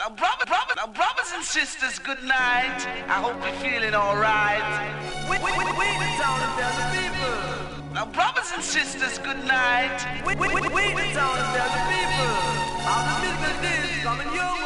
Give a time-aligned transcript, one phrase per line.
[0.00, 2.80] Now, brother, brother, now, brothers and sisters, good night.
[3.04, 4.64] I hope you're feeling alright.
[5.28, 6.08] We, we, we, we
[6.80, 7.92] the people.
[7.92, 10.00] Now, brothers and sisters, good night.
[10.24, 10.60] We, we, we,
[10.96, 11.12] we
[11.76, 12.32] the people.
[12.88, 13.04] All
[14.00, 14.59] coming your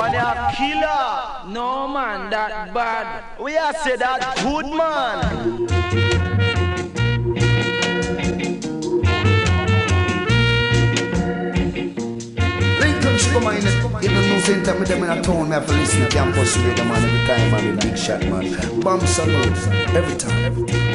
[0.00, 1.52] one a killer.
[1.52, 3.38] No man, that bad.
[3.38, 5.68] We are say that good man.
[14.02, 14.36] You know, no
[14.78, 17.50] with them in a town, me have to listen to campus radio, man, every time,
[17.50, 18.80] man, big shot, man.
[18.80, 19.58] Bomb salute,
[19.94, 20.44] every time.
[20.44, 20.90] Every time.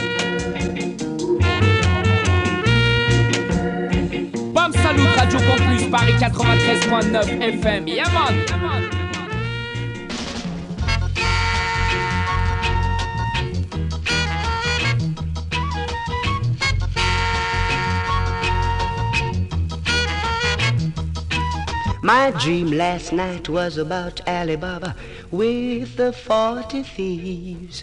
[4.53, 7.87] Bam Salut, Radio Campus, Paris 93.9 FM.
[7.87, 8.94] Yeah, man.
[22.05, 24.95] My dream last night was about Alibaba
[25.31, 27.81] with the forty thieves.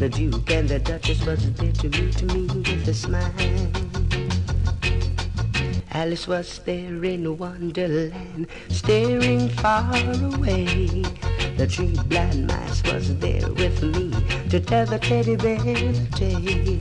[0.00, 3.32] The Duke and the Duchess was there to meet me with a smile.
[5.92, 9.94] Alice was there in Wonderland, staring far
[10.34, 11.04] away.
[11.56, 14.10] The tree blind mice was there with me
[14.50, 16.80] to tell the teddy bear the tale.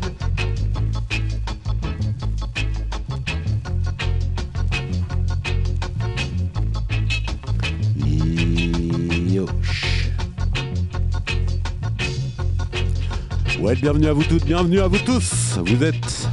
[13.61, 15.57] Ouais, bienvenue à vous toutes, bienvenue à vous tous.
[15.63, 16.27] Vous êtes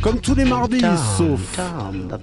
[0.00, 1.56] comme tous les mardis, Tom, sauf.
[1.56, 2.18] Tom, the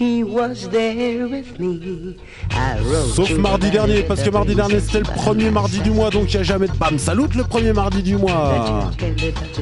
[0.00, 2.16] he was there with me.
[2.52, 6.08] I wrote Sauf mardi dernier, parce que mardi dernier c'était le premier mardi du mois,
[6.08, 8.90] donc il n'y a jamais de bam salut le premier mardi du mois.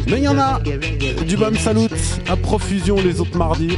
[0.07, 1.59] Mais il y en a du bam reggae.
[1.59, 1.89] salut
[2.29, 3.77] à profusion les autres mardis.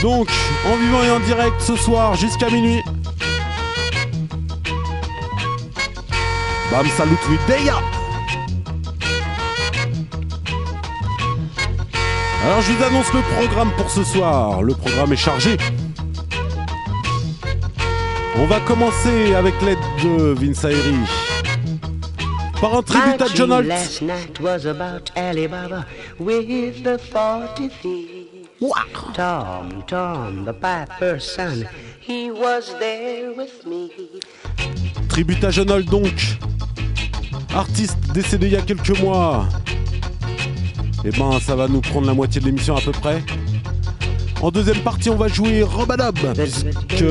[0.00, 0.28] Donc,
[0.66, 2.80] en vivant et en direct ce soir jusqu'à minuit.
[6.70, 8.01] Bam salut with Deya.
[12.44, 14.62] Alors je vous annonce le programme pour ce soir.
[14.62, 15.56] Le programme est chargé.
[18.36, 20.96] On va commencer avec l'aide de Vince Ayri.
[22.60, 23.68] Par un tribut à John Holt.
[27.80, 28.22] thieves.
[29.14, 31.64] Tom, Tom, the piper's son,
[32.00, 33.90] he was there with me.
[35.08, 36.38] Tribut à John Holt donc.
[37.54, 39.46] Artiste décédé il y a quelques mois.
[41.04, 43.22] Eh ben ça va nous prendre la moitié de l'émission à peu près.
[44.40, 46.16] En deuxième partie on va jouer Robadab.
[46.34, 47.04] Puisque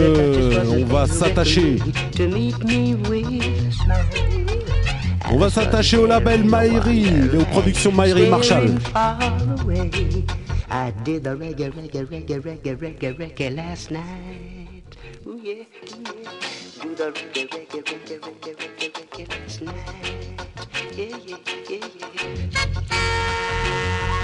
[0.70, 1.78] on va s'attacher.
[5.30, 8.76] On va s'attacher au label Maïri et aux productions Maïri Marshall.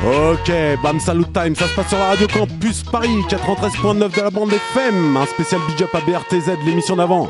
[0.06, 0.52] Ok,
[0.84, 4.54] Bam Salut Time, ça se passe sur la radio Campus Paris, 93.9 de la bande
[4.54, 7.30] FM, un spécial big up à BRTZ, l'émission d'avant.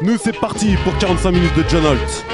[0.00, 2.33] Nous c'est parti pour 45 minutes de John Holt.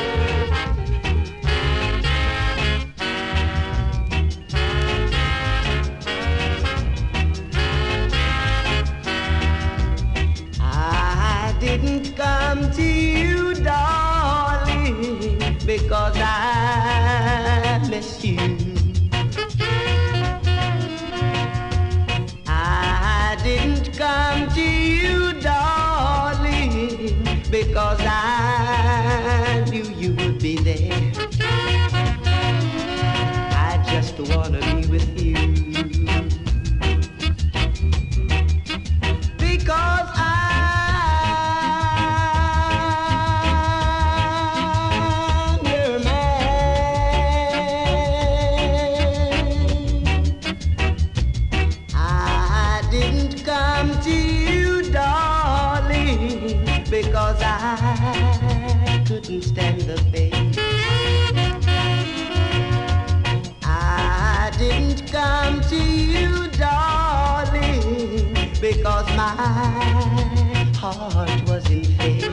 [70.92, 72.30] Heart was in fear.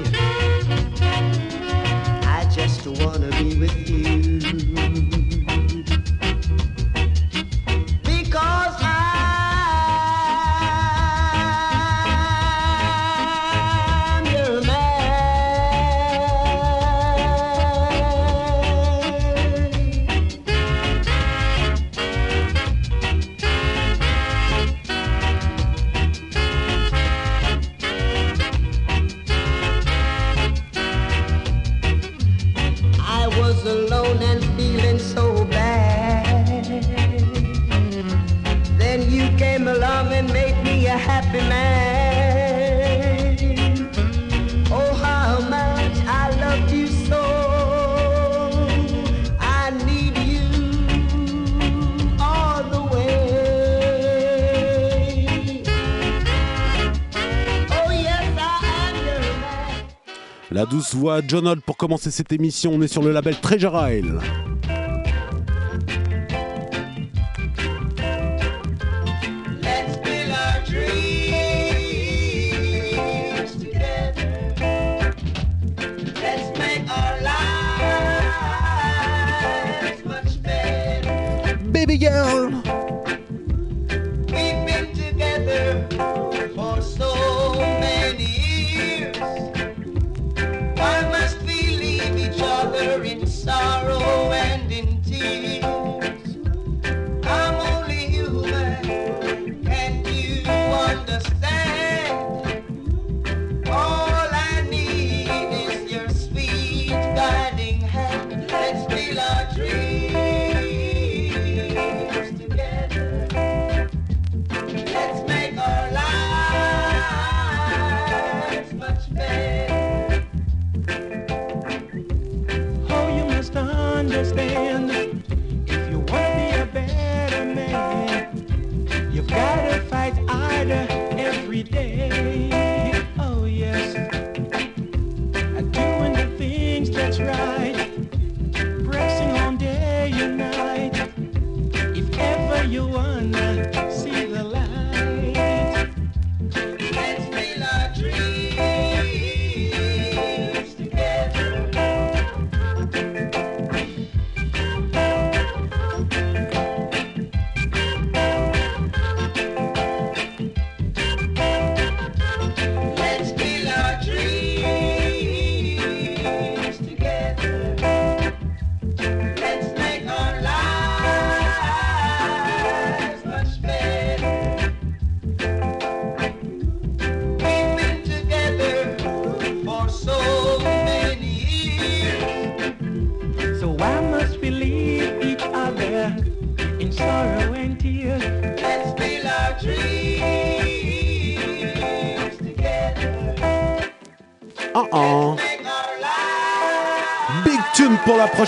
[2.23, 3.86] I just wanna be with you.
[40.97, 41.77] happy man.
[44.71, 47.23] Oh, how much I loved you so.
[49.39, 50.47] I need you
[52.19, 53.23] all the way.
[57.69, 58.95] Oh, yes, I am
[60.51, 62.71] La douce voix John Holt pour commencer cette émission.
[62.73, 64.19] On est sur le label Treasure Isle.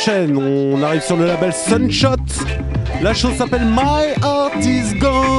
[0.08, 2.16] On arrive sur le label Sunshot.
[3.02, 5.39] La chose s'appelle My Heart is Gone.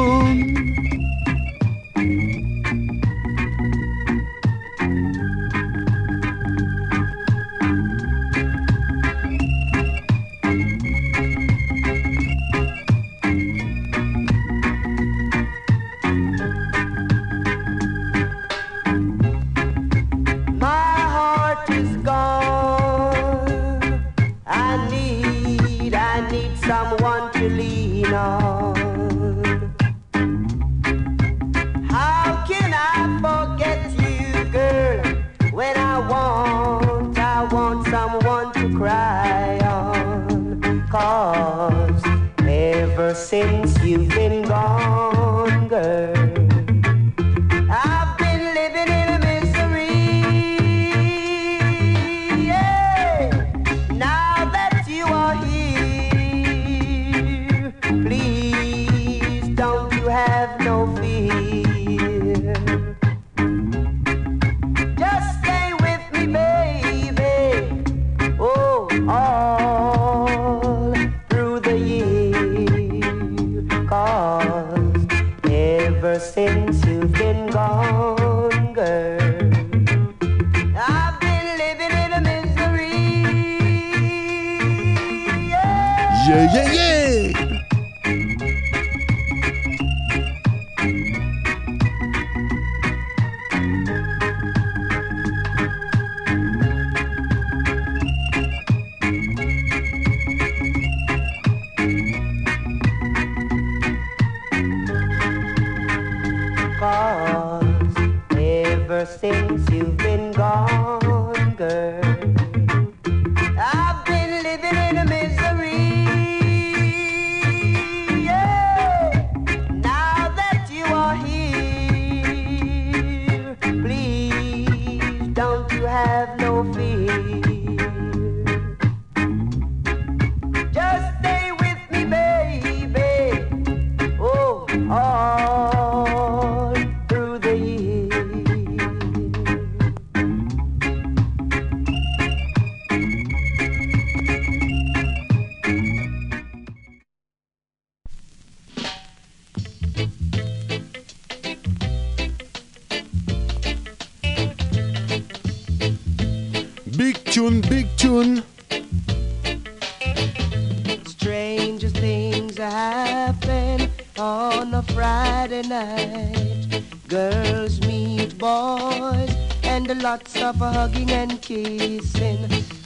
[167.30, 169.30] Girls meet boys
[169.62, 172.38] and lots of hugging and kissing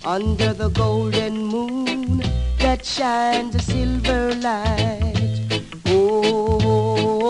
[0.04, 2.22] under the golden moon
[2.58, 5.62] that shines a silver light.
[5.86, 7.24] Oh,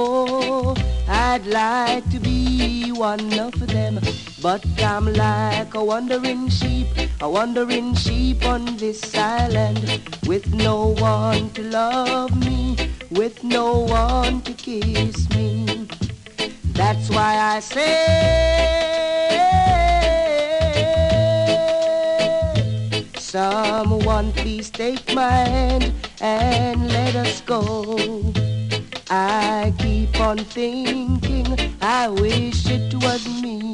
[1.09, 4.01] I'd like to be one of them,
[4.43, 6.89] but I'm like a wandering sheep,
[7.21, 12.77] a wandering sheep on this island with no one to love me,
[13.13, 15.54] with no one to kiss me.
[16.87, 17.97] That's why I say,
[23.17, 27.97] someone please take my hand and let us go.
[29.09, 31.47] I keep on thinking,
[31.81, 33.74] I wish it was me.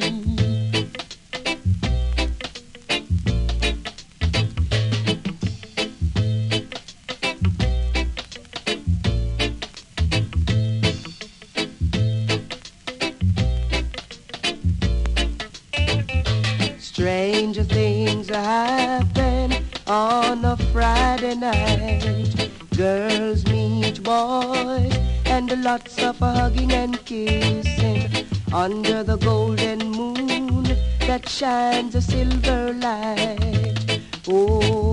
[28.60, 30.64] Under the golden moon
[31.08, 34.02] that shines a silver light.
[34.28, 34.92] Oh,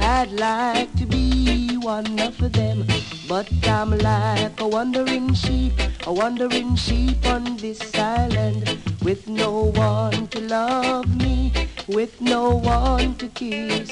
[0.00, 2.86] I'd like to be one of them,
[3.28, 5.74] but I'm like a wandering sheep,
[6.06, 11.52] a wandering sheep on this island with no one to love me,
[11.86, 13.83] with no one to kiss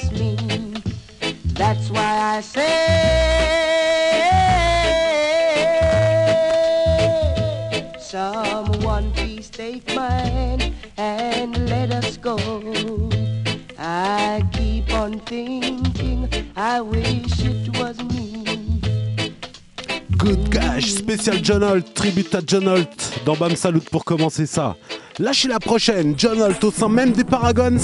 [21.43, 23.51] John Holt, tribute à John Holt dans Bam
[23.91, 24.77] pour commencer ça.
[25.19, 27.77] Lâchez la prochaine, John Holt au sein même des Paragons.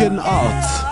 [0.00, 0.83] With a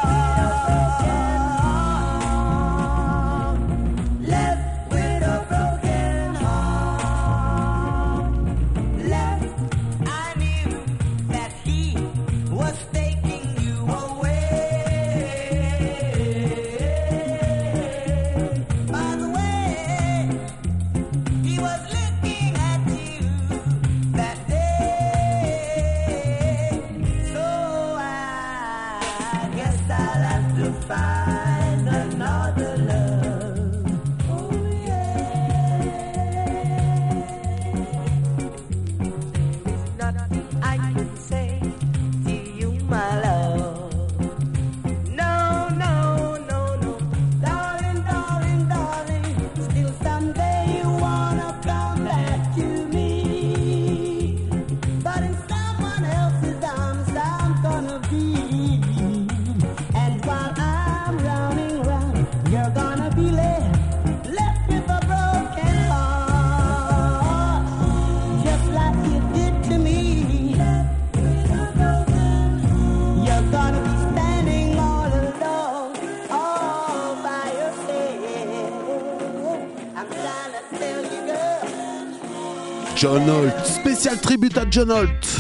[84.11, 85.32] tribute à John Holt.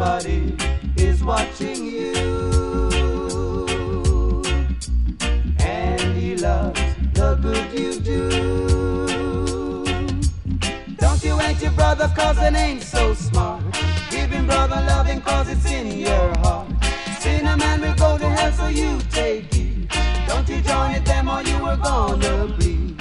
[0.00, 0.56] everybody
[0.96, 2.12] is watching you.
[5.58, 6.80] And he loves
[7.12, 9.84] the good you do.
[10.96, 13.62] Don't you hate your brother cause it ain't so smart.
[14.10, 16.68] Giving brother loving cause it's in your heart.
[17.18, 19.90] Sin a man will go to hell so you take it.
[20.26, 22.99] Don't you join it them or you were gonna bleed.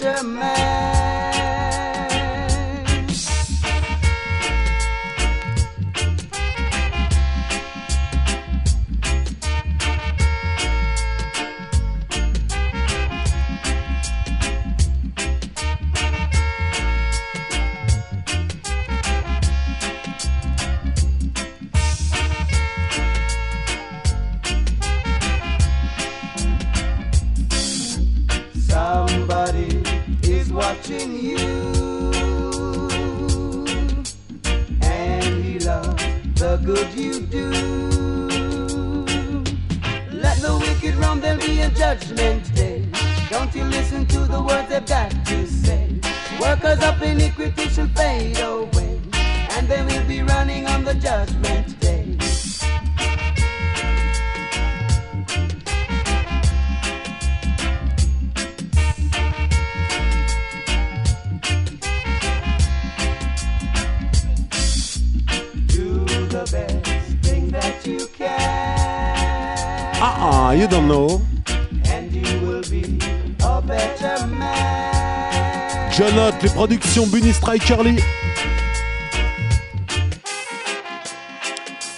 [0.00, 0.69] such a man.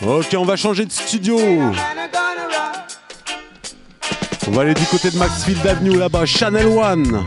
[0.04, 1.38] Ok, on va changer de studio.
[4.46, 7.24] On va aller du côté de Maxfield Avenue là-bas, Channel One.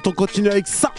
[0.00, 0.92] Holt, on continue avec ça.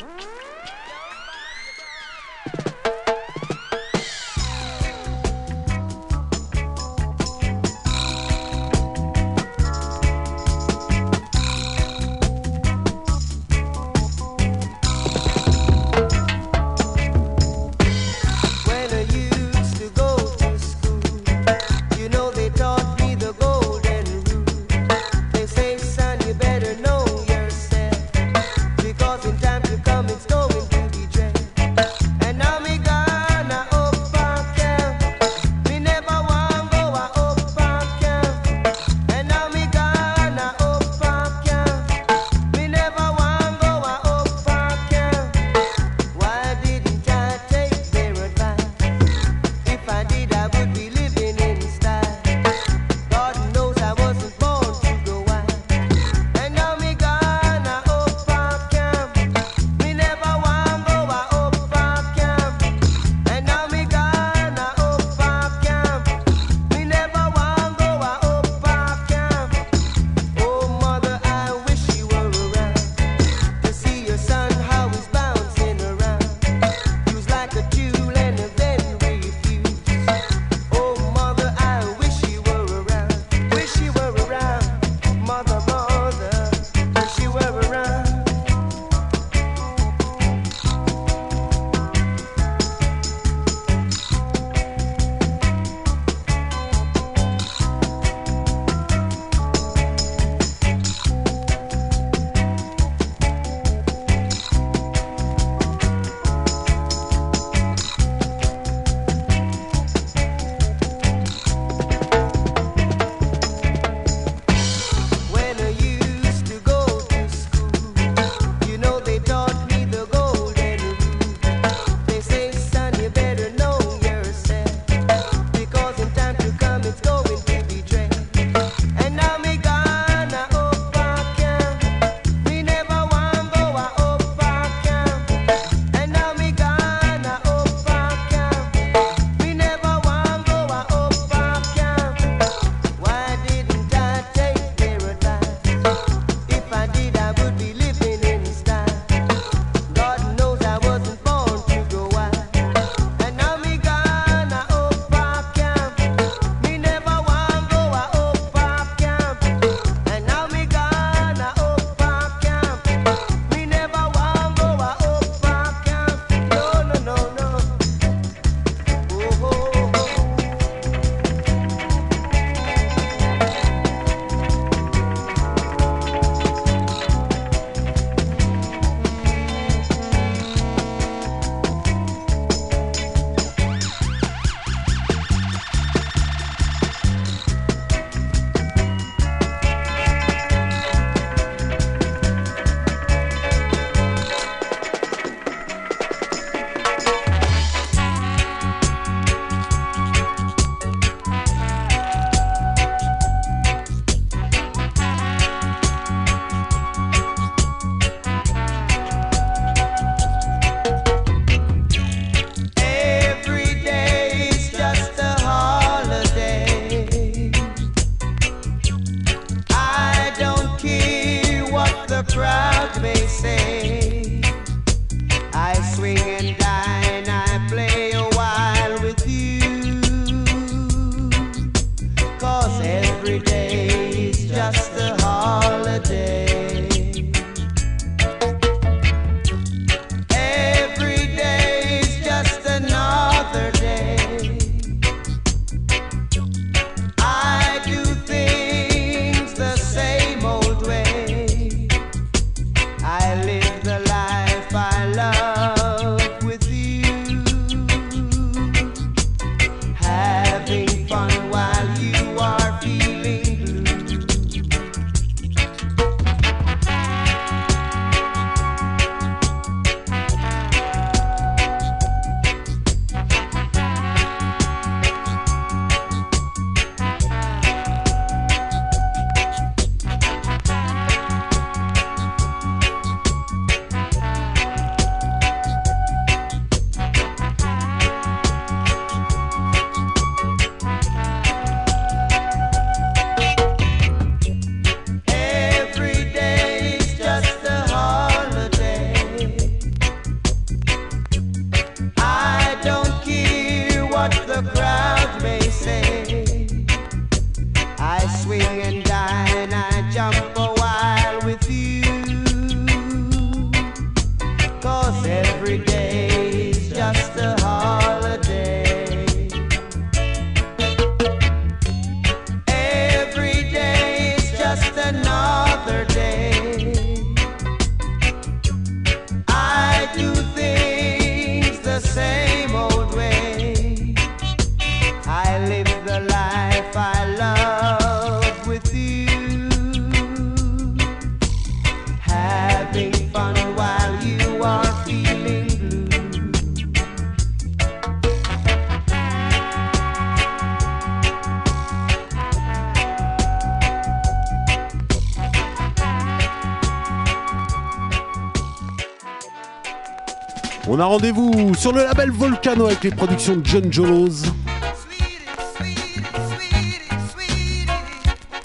[360.96, 364.44] On a rendez-vous sur le label Volcano avec les productions de John Jolos.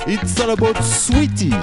[0.07, 1.55] It's all about Sweetie.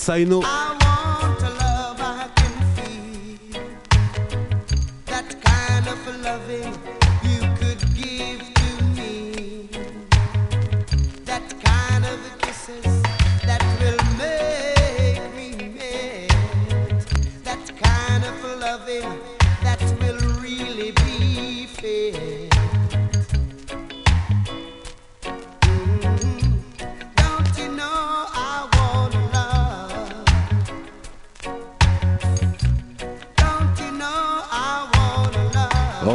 [0.00, 0.69] Yes,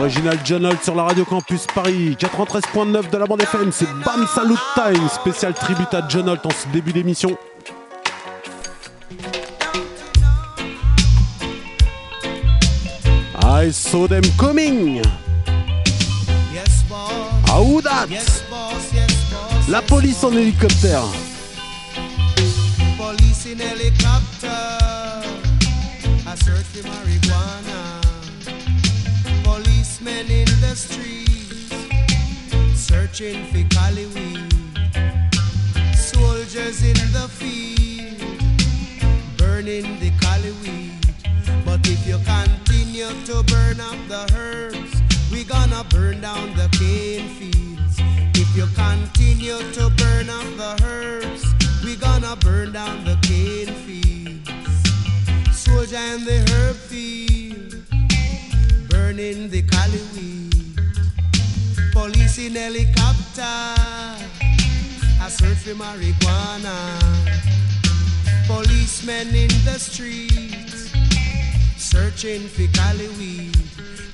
[0.05, 4.27] Original John Holt sur la radio campus Paris 93.9 de la bande FM, c'est Bam
[4.27, 7.35] Salut Time, spécial tribute à John Holt en ce début d'émission.
[13.41, 15.01] I saw them coming.
[17.47, 18.05] How that?
[19.67, 21.01] La police en hélicoptère.
[22.95, 24.94] Police in helicopter.
[30.05, 31.73] Policemen in the streets.
[32.75, 34.53] Searching for cali weed.
[35.95, 38.21] Soldiers in the field.
[39.37, 40.91] Burning the cali weed.
[41.65, 45.01] But if you continue to burn up the herbs,
[45.31, 47.97] we gonna burn down the cane fields.
[48.35, 51.43] If you continue to burn up the herbs,
[51.83, 54.51] we gonna burn down the cane fields.
[55.57, 57.84] Soldier in the herb field,
[59.05, 60.79] burning the cali weed.
[61.91, 63.55] Police in helicopter,
[65.21, 66.75] I search for marijuana.
[68.47, 70.91] Policemen in the streets,
[71.77, 73.55] searching for cali weed.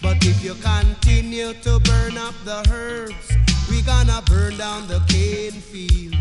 [0.01, 3.27] But if you continue to burn up the herbs,
[3.69, 6.15] we gonna burn down the cane field.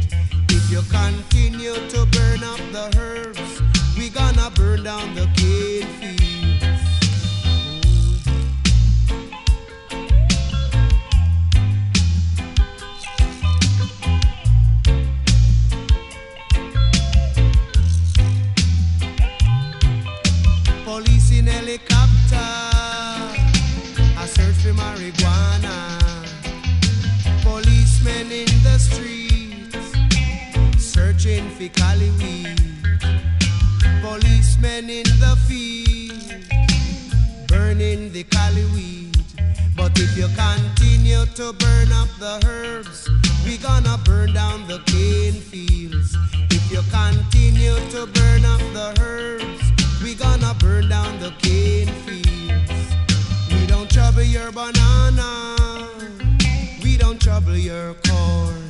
[0.49, 3.51] If you continue to burn up the herbs,
[3.99, 6.40] we gonna burn down the cane fields.
[31.21, 32.57] Searching for cali weed.
[34.03, 36.45] Policemen in the field,
[37.47, 39.17] burning the cali weed.
[39.77, 43.09] But if you continue to burn up the herbs,
[43.45, 46.17] we gonna burn down the cane fields.
[46.51, 49.65] If you continue to burn up the herbs,
[50.03, 52.95] we gonna burn down the cane fields.
[53.53, 55.87] We don't trouble your banana.
[56.83, 58.70] We don't trouble your corn.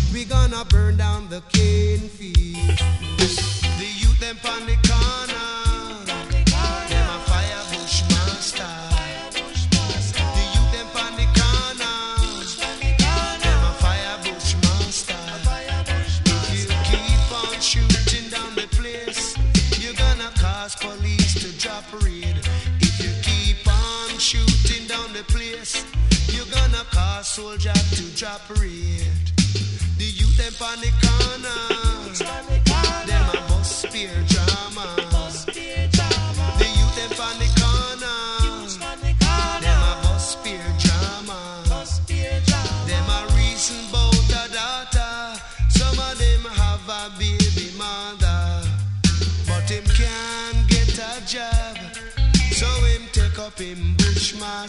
[0.13, 2.81] we gonna burn down the cane fields.
[3.79, 5.30] The youth them on the corner,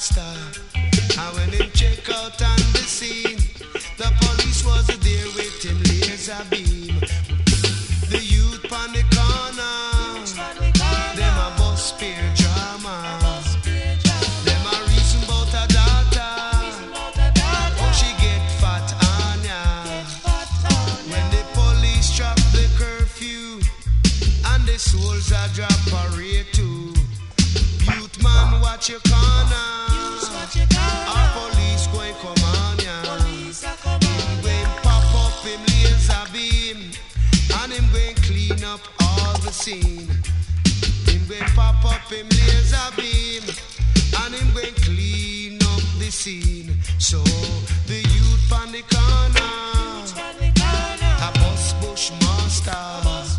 [0.02, 0.60] bushmaster.
[1.18, 3.31] And when him check out on the scene,
[42.12, 43.42] him laser beam.
[44.22, 46.76] And him going clean up the scene.
[46.98, 47.18] So
[47.86, 49.52] the youth on the corner.
[51.26, 52.72] A bus bushmaster.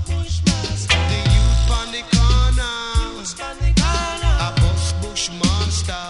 [0.10, 2.76] The youth on the corner.
[4.40, 6.06] A bus bushmaster.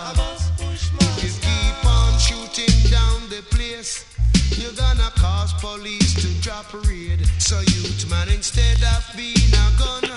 [1.18, 4.06] If you keep on shooting down the place,
[4.58, 7.20] you're gonna cause police to drop raid.
[7.40, 10.13] So youth man, instead of being a gun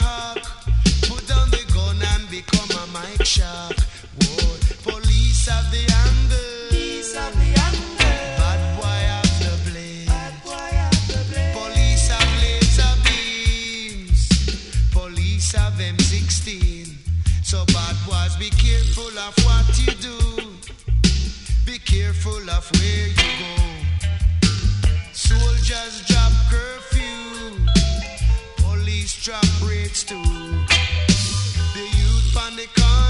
[22.26, 24.48] Careful of where you go.
[25.12, 27.66] Soldiers drop curfew.
[28.56, 30.20] Police drop rates too.
[31.74, 33.05] The youth on the corner.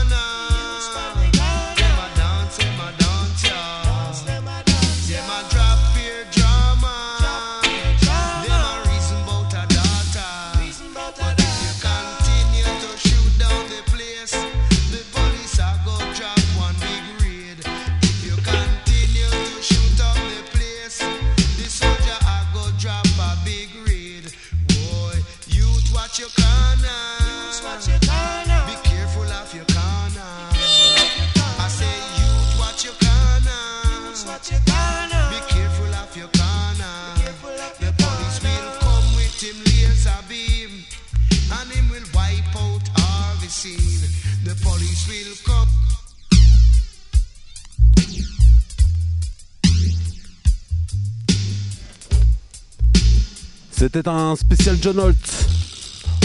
[53.97, 55.49] C'était un spécial John Holt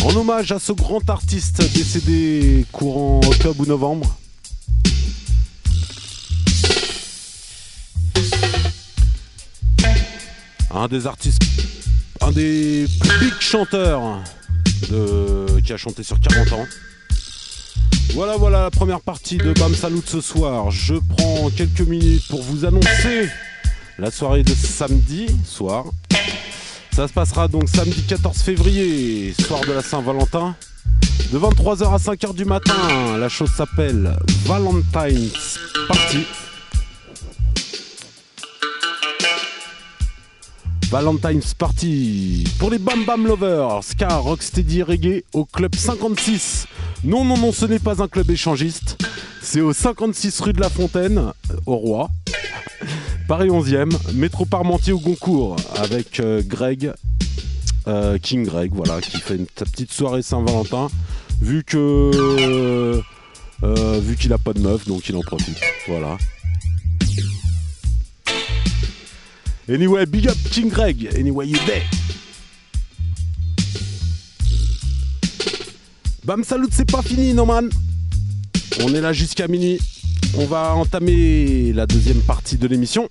[0.04, 4.14] en hommage à ce grand artiste décédé courant octobre ou novembre.
[10.70, 11.42] Un des artistes,
[12.20, 12.88] un des
[13.22, 14.22] big chanteurs
[14.90, 16.68] de, qui a chanté sur 40 ans.
[18.16, 20.72] Voilà, voilà la première partie de Bam Salut ce soir.
[20.72, 23.30] Je prends quelques minutes pour vous annoncer
[23.98, 25.86] la soirée de samedi soir.
[26.94, 30.56] Ça se passera donc samedi 14 février, soir de la Saint-Valentin.
[31.32, 34.14] De 23h à 5h du matin, la chose s'appelle
[34.46, 36.26] Valentine's Party.
[40.89, 46.68] Valentine's Party pour les Bam Bam Lovers, Ska, Rocksteady Reggae au club 56.
[47.06, 48.98] Non, non, non, ce n'est pas un club échangiste.
[49.42, 51.32] C'est au 56 rue de la Fontaine,
[51.66, 52.10] au Roi.
[53.32, 56.92] Paris 11e, métro Parmentier au Goncourt, avec euh, Greg,
[57.88, 60.90] euh, King Greg, voilà, qui fait une, sa petite soirée Saint-Valentin,
[61.40, 62.12] vu que.
[63.64, 65.62] euh, vu qu'il a pas de meuf, donc il en profite.
[65.88, 66.18] Voilà.
[69.70, 71.86] Anyway, big up King Greg, anyway you there.
[76.26, 77.70] Bam salut, c'est pas fini, non man.
[78.84, 79.80] On est là jusqu'à minuit.
[80.38, 83.10] On va entamer la deuxième partie de l'émission.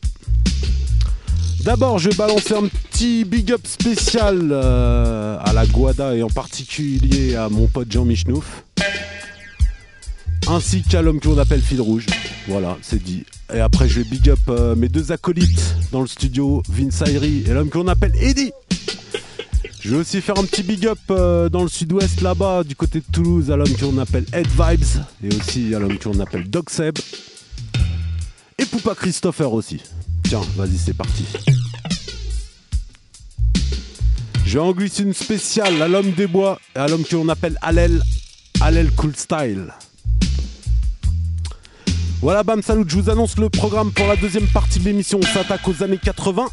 [1.65, 6.31] D'abord, je vais balancer un petit big up spécial euh, à la Guada et en
[6.31, 8.65] particulier à mon pote Jean Michnouf.
[10.49, 12.07] Ainsi qu'à l'homme qu'on appelle Fil Rouge.
[12.49, 13.25] Voilà, c'est dit.
[13.55, 17.45] Et après, je vais big up euh, mes deux acolytes dans le studio, Vince Ayri
[17.47, 18.53] et l'homme qu'on appelle Eddie.
[19.83, 23.01] Je vais aussi faire un petit big up euh, dans le sud-ouest là-bas, du côté
[23.01, 26.69] de Toulouse, à l'homme qu'on appelle Ed Vibes et aussi à l'homme qu'on appelle Doc
[26.69, 26.99] Seb.
[28.59, 29.81] Et Poupa Christopher aussi.
[30.29, 31.25] Tiens, vas-y, c'est parti.
[34.45, 37.57] Je vais en glisser une spéciale à l'homme des bois et à l'homme qu'on appelle
[37.63, 38.03] Alel,
[38.61, 39.73] Alel Cool Style.
[42.21, 45.21] Voilà, bam, salut, je vous annonce le programme pour la deuxième partie de l'émission.
[45.23, 46.49] On s'attaque aux années 80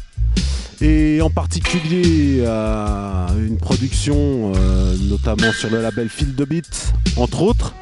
[0.80, 7.42] et en particulier à une production euh, notamment sur le label Feel the Beat, entre
[7.42, 7.74] autres.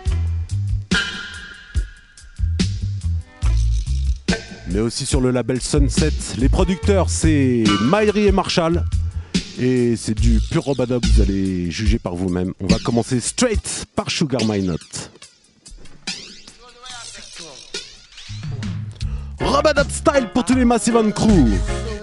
[4.69, 6.13] Mais aussi sur le label Sunset.
[6.39, 8.85] Les producteurs, c'est Myri et Marshall.
[9.59, 12.53] Et c'est du pur robadab, vous allez juger par vous-même.
[12.61, 15.11] On va commencer straight par Sugar My Note.
[19.41, 21.96] Robadab style pour tous les Massive On Crew.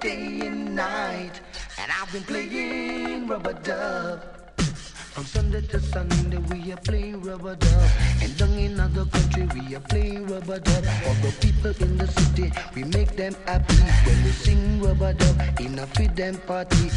[0.00, 1.40] Day and night,
[1.76, 4.22] and I've been playing rub-a-dub.
[4.56, 7.90] From Sunday to Sunday we are playing rub-a-dub.
[8.22, 10.84] And down in other country we are playing rub-a-dub.
[10.84, 13.74] For the people in the city we make them happy
[14.06, 16.90] when we sing rub-a-dub in a them party.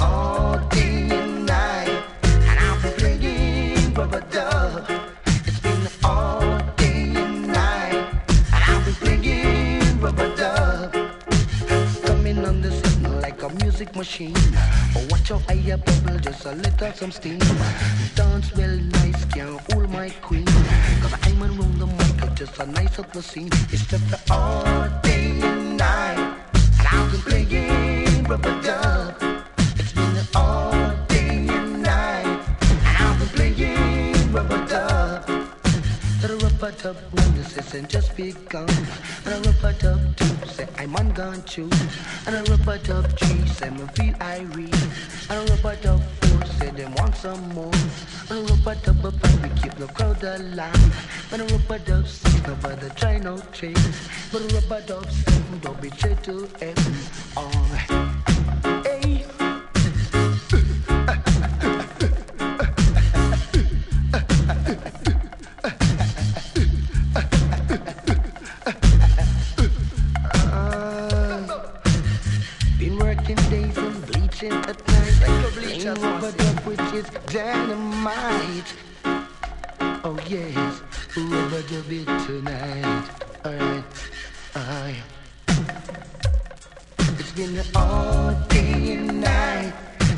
[0.00, 2.02] All day and night.
[2.22, 4.90] And I've been playing rubber dub.
[5.44, 6.47] It's been all
[13.78, 14.34] music machine.
[14.96, 17.38] Oh, watch out, I bubble, just a little some steam.
[18.16, 20.46] Dance well nice, can't hold my queen.
[21.00, 23.50] Cause I'm around the mic, just a nice up the scene.
[23.70, 26.18] It's just a all day and night.
[26.78, 29.14] And I've been playing rub-a-dub.
[29.76, 30.72] It's been an all
[31.06, 32.26] day and night.
[32.60, 35.26] And I've been playing rub-a-dub.
[36.20, 36.96] The rubber dub
[37.36, 38.68] the session just begun.
[39.26, 40.37] A rub-a-dub say
[40.78, 41.68] I'm on gun two.
[42.26, 44.82] And a rub-a-dub three say me feel irate.
[45.28, 47.72] And a rub-a-dub four say them want some more.
[48.30, 51.32] And a rub-a-dub five we keep the crowd alive.
[51.32, 54.08] And a rub-a-dub six nobody try no tricks.
[54.30, 56.94] But a rub-a-dub seven don't be true to heaven.
[57.36, 58.07] Alright.
[77.30, 78.72] Dynamite.
[80.02, 80.80] Oh yes,
[81.14, 83.10] rub-a-dub it tonight.
[83.44, 83.84] Alright,
[84.56, 84.96] alright.
[87.18, 89.74] It's been all day and night.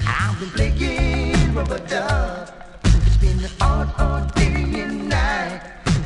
[0.07, 2.55] I've been playing rub-a-dub.
[2.85, 5.63] It's been all, all day and night.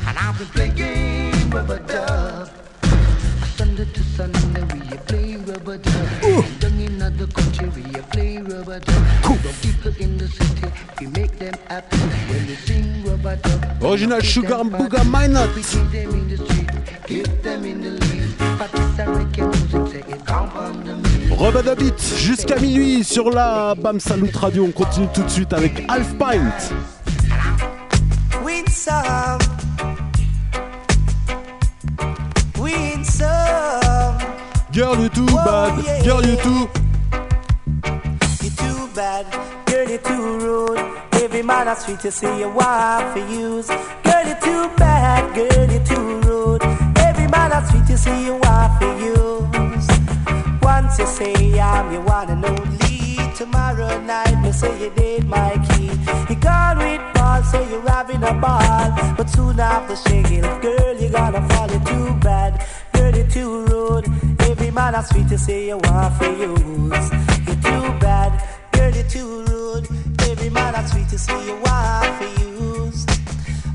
[0.07, 2.49] And I've been playing rub-a-dub.
[3.55, 6.59] Sunday to Sunday we playing rub-a-dub.
[6.59, 9.03] Down in other country we playing rub-a-dub.
[9.43, 9.53] The
[13.81, 15.53] Original Sugar Booga Minott.
[15.55, 16.69] We keep them in the street,
[17.07, 18.37] keep them in the lead.
[18.57, 21.39] Practice our reggae music, say it compound the meat.
[21.39, 24.65] Rubber the Beat jusqu'à minuit sur la Bam Salute Radio.
[24.65, 26.73] On continue tout de suite avec Half Pint.
[28.43, 29.39] Win some.
[32.59, 34.17] Win some.
[34.71, 36.03] Girl, you too bad.
[36.03, 36.84] Girl, you too.
[41.45, 43.67] Man a sweet you say you want for use.
[44.03, 45.35] Girl, you too bad.
[45.35, 46.63] Girl, you too rude.
[46.97, 49.87] Every man a sweet you say you want for use.
[50.61, 53.15] Once you say I'm your one and only.
[53.35, 55.91] Tomorrow night, me say you need my key.
[56.29, 59.15] You call with Paul, say you're having a ball.
[59.17, 61.69] But soon after shaking, girl, you gotta fall.
[61.71, 62.65] You too bad.
[62.93, 64.05] Girl, you too rude.
[64.41, 67.11] Every man a sweet you say you want for use.
[67.47, 68.04] You too bad.
[68.85, 69.87] Girl, you too rude.
[70.29, 73.03] Every man a sweet you say you want for use.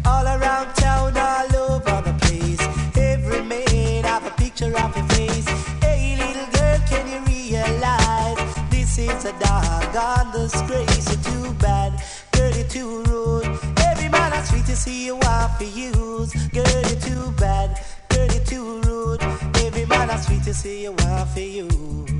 [0.07, 2.63] All around town, all over the place.
[2.97, 5.49] Every man have a picture of your face.
[5.83, 8.39] Hey, little girl, can you realize
[8.71, 11.09] this is a doggone disgrace?
[11.09, 12.01] You're too bad,
[12.31, 13.47] girl, you're too rude.
[13.79, 14.33] Every man
[14.77, 16.33] see you want for use.
[16.55, 18.71] Girl, you're too bad, girl, you're too for bad dog I.
[18.71, 18.71] Girl.
[18.71, 19.23] You're too you're rude.
[19.57, 20.09] Every man
[20.55, 21.71] see you want for use.
[21.71, 22.20] Girl, you're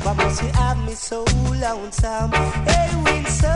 [0.00, 0.06] you.
[0.06, 1.24] Why must you have me so
[1.60, 2.32] lonesome?
[2.32, 3.50] Hey, winsome.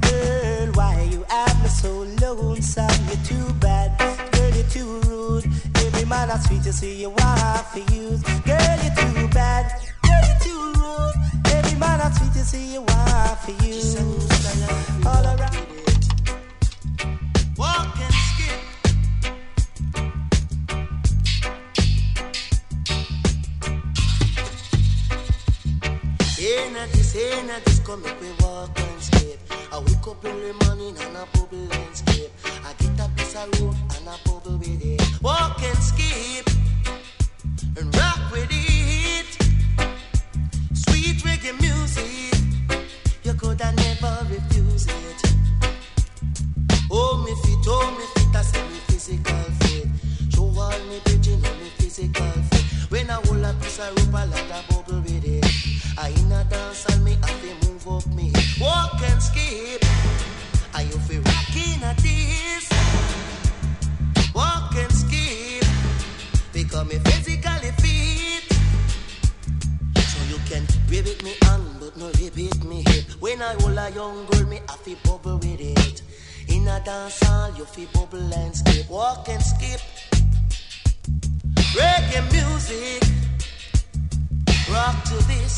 [0.00, 3.06] Girl, why you have me so lonesome?
[3.08, 3.98] You're too bad.
[4.32, 5.44] Girl, you're too rude.
[5.76, 8.22] Every man a sweet to see you want for use.
[8.44, 9.70] Girl, you're too bad.
[10.02, 11.14] Girl, you're too rude.
[11.46, 13.96] Every man a sweet to see you want for use.
[15.06, 15.66] All around.
[17.56, 17.96] Walk
[26.46, 26.58] and skip.
[26.58, 29.38] Ain't a this, ain't a this, come make we walk and skip.
[29.72, 32.30] I wake up in the morning and a bubble landscape.
[32.64, 35.22] I get a piece of road and a bubble with it.
[35.22, 36.46] Walk and skip.
[37.78, 39.26] And rock with it.
[40.74, 42.38] Sweet reggae music.
[43.24, 45.22] You coulda never refuse it.
[46.90, 49.88] Oh, me fit, oh, me fit, I say me physical fit.
[50.32, 52.90] Show all me bitchin' on me physical fit.
[52.90, 54.45] When I hold a piece of rope, I like
[73.40, 76.02] a whole a young girl, me have to bubble with it.
[76.48, 79.80] In a dance hall, you fi bubble and skip, walk and skip.
[81.74, 83.02] Reggae music,
[84.70, 85.54] rock to this.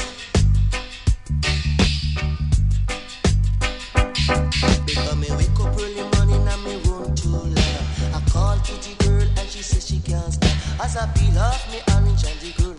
[4.86, 8.14] Because me wake up early morning and me run to love.
[8.14, 10.80] I call Kitty girl and she says she can't stop.
[10.84, 12.74] As I peel off me orange and the girl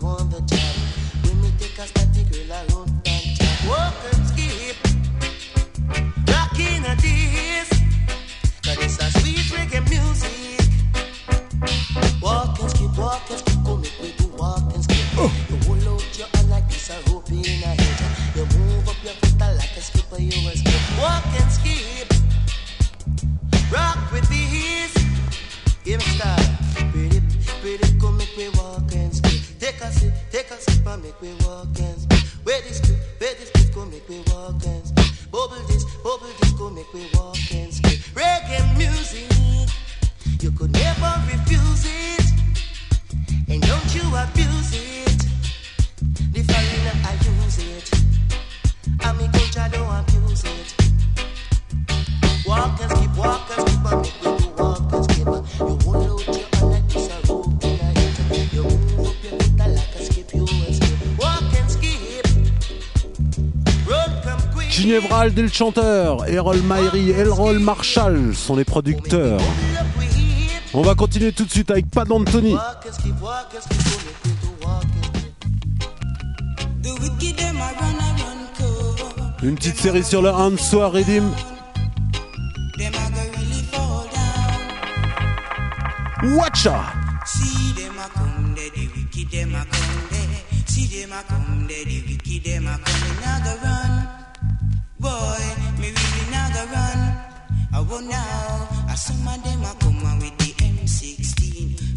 [65.20, 65.34] quick.
[65.34, 69.40] Ginevra le chanteur, Errol Myrie, Errol Marshall sont les producteurs.
[70.72, 72.54] On va continuer tout de suite avec Pad Anthony.
[72.54, 75.34] Walk and skip, walk and skip, go make me do walk and skip.
[76.82, 79.42] The wicked them a run a run cold.
[79.42, 81.32] Une petite série sur le Answer Riddim.
[82.78, 84.06] Them a go really fall
[86.22, 86.36] down.
[86.36, 86.92] Watcha!
[87.26, 90.40] See them a come there, the wicked them a come there.
[90.66, 93.00] See them a come there, the wicked them a come.
[93.02, 94.19] Me nah go run,
[95.00, 95.42] boy.
[95.80, 97.00] Me really nah go run.
[97.72, 98.68] I won't now.
[98.92, 101.36] A some of them a come with the M16.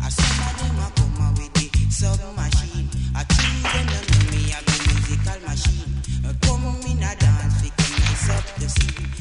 [0.05, 2.89] A some of them a come with the submachine.
[3.15, 5.93] I think them know me a musical machine.
[6.41, 9.12] Come in a dance, fi come nice up the scene.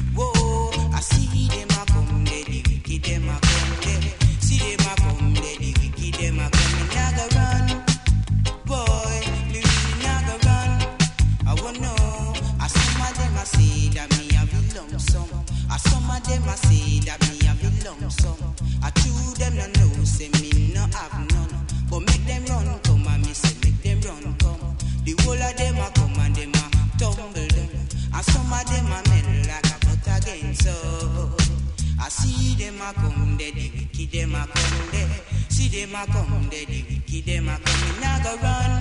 [34.43, 35.09] A come.
[35.49, 37.81] See them a come the wicked them a come.
[37.81, 38.71] Me nah go run,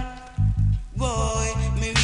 [0.96, 1.48] boy.
[1.80, 2.01] Me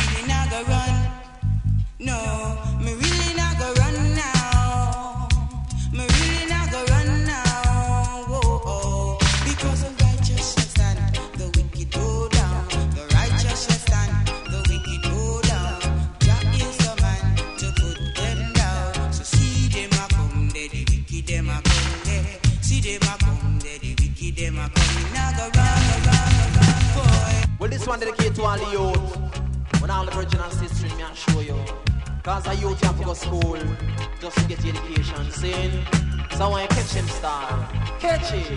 [32.28, 33.58] Cause a youth have to go to school
[34.20, 35.30] just to get education.
[35.30, 35.82] Sin.
[36.36, 37.66] So I catch him star,
[37.98, 38.50] catch it.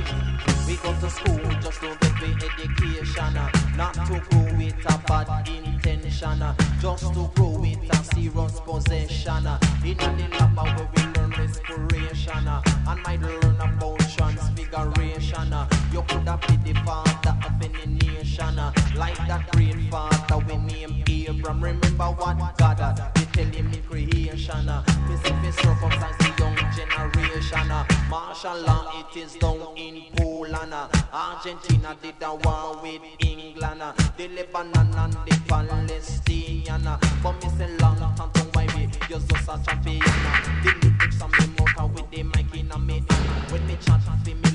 [0.67, 3.33] We go to school just to get the education.
[3.77, 6.43] Not to grow with a bad intention.
[6.81, 9.47] Just to grow with a serious possession.
[9.85, 12.47] In the lab where we learn respiration.
[12.49, 15.55] And might learn about transfiguration.
[15.93, 18.57] You could have been the father of any nation.
[18.97, 21.63] Like that great father we name Abraham.
[21.63, 24.69] Remember what God had tell him in creation.
[24.69, 27.71] uh, Me see me circumcise the young generation.
[27.71, 30.73] uh, Martial law it is down in Poland.
[30.73, 33.81] uh, Argentina did a war with England.
[33.81, 36.87] uh, The Lebanon and the Palestinian.
[36.87, 38.83] uh, But me say long time to why we
[39.13, 40.01] use just a champion.
[40.03, 43.51] uh, The lyrics on me mouth with the mic in a me hand.
[43.51, 44.50] When me chant for me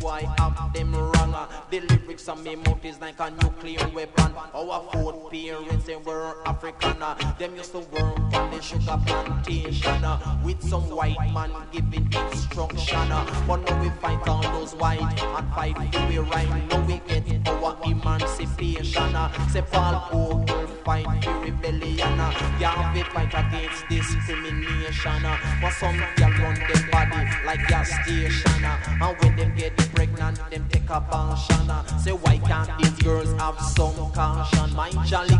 [0.00, 1.34] boy, have them wrong.
[1.34, 4.34] uh, The lyrics on me mouth is like a nuclear weapon.
[4.54, 7.02] Our fourth parents, they were African.
[7.02, 12.12] uh, Them used to work on the sugar plantation uh, with some white man giving
[12.12, 13.08] instruction.
[13.46, 16.48] But now we fight all those white and fight for we right.
[16.70, 19.14] Now we get our emancipation.
[19.50, 22.18] Say Paul Bogle fight for rebellion.
[22.58, 25.22] Yeah, we fight against discrimination.
[25.60, 28.64] But some girl run them body like gas station.
[28.64, 33.60] And when them get pregnant, them take a uh, Say why can't these girls have
[33.60, 34.74] some caution?
[34.74, 34.90] My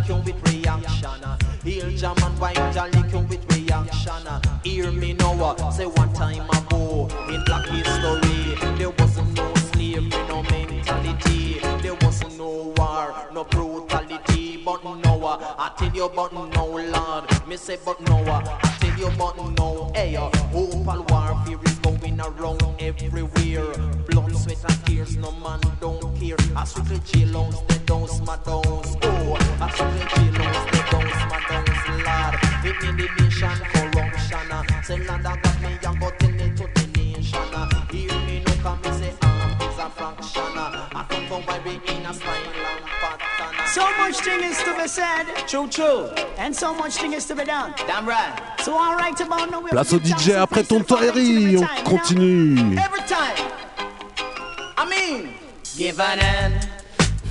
[0.06, 1.20] come with reaction.
[1.64, 4.26] Heal and wipe your liquor with reaction.
[4.64, 10.42] Hear me now, say one time ago in black history, there wasn't no slavery, no
[10.42, 11.60] mentality.
[11.82, 14.62] There wasn't no war, no brutality.
[14.64, 15.24] But now,
[15.58, 19.90] I tell you, but now, Lord, me say, but now, I tell you, but now,
[19.94, 21.79] hey, uh, opal warfare is
[22.20, 23.72] around everywhere.
[24.08, 26.36] Blood, sweat, and tears, no man don't care.
[26.56, 28.96] I strictly jailhouse, they don't smart downs.
[29.02, 32.34] Oh, I strictly jailhouse, they don't smart downs, Lord.
[32.64, 34.52] It the nation corruption.
[34.52, 34.82] uh.
[34.82, 37.38] Say, Lord, I got me, I go tell it to the nation.
[37.54, 37.86] uh.
[37.90, 40.42] Hear me, no come me say, arm is a fraction.
[40.58, 42.59] I come from where we in a uh.
[43.72, 45.24] So much thing is to be said.
[45.46, 46.08] True, true.
[46.38, 47.72] And so much thing is to be done.
[47.86, 48.36] Damn right.
[48.62, 49.60] So all right about now.
[49.60, 52.76] Place au DJ après ton Terry, on continue.
[52.76, 53.36] Every time.
[54.76, 55.34] I mean,
[55.76, 56.68] give an hand.